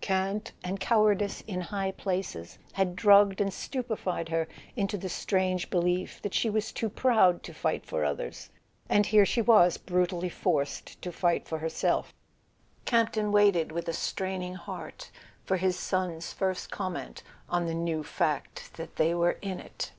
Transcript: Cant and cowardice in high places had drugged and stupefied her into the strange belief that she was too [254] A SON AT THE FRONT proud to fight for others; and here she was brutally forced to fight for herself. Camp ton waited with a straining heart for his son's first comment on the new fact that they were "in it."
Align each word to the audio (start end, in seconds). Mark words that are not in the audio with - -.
Cant 0.00 0.52
and 0.62 0.78
cowardice 0.78 1.40
in 1.48 1.60
high 1.62 1.90
places 1.90 2.58
had 2.74 2.94
drugged 2.94 3.40
and 3.40 3.52
stupefied 3.52 4.28
her 4.28 4.46
into 4.76 4.96
the 4.96 5.08
strange 5.08 5.68
belief 5.68 6.22
that 6.22 6.32
she 6.32 6.48
was 6.48 6.70
too 6.70 6.88
[254] 6.90 7.02
A 7.02 7.02
SON 7.02 7.18
AT 7.18 7.26
THE 7.26 7.32
FRONT 7.32 7.34
proud 7.34 7.42
to 7.42 7.60
fight 7.60 7.86
for 7.90 8.04
others; 8.44 8.50
and 8.88 9.06
here 9.06 9.26
she 9.26 9.42
was 9.42 9.78
brutally 9.78 10.28
forced 10.28 11.02
to 11.02 11.10
fight 11.10 11.48
for 11.48 11.58
herself. 11.58 12.14
Camp 12.84 13.10
ton 13.14 13.32
waited 13.32 13.72
with 13.72 13.88
a 13.88 13.92
straining 13.92 14.54
heart 14.54 15.10
for 15.44 15.56
his 15.56 15.76
son's 15.76 16.32
first 16.32 16.70
comment 16.70 17.24
on 17.48 17.66
the 17.66 17.74
new 17.74 18.04
fact 18.04 18.74
that 18.74 18.94
they 18.94 19.12
were 19.12 19.38
"in 19.42 19.58
it." 19.58 19.90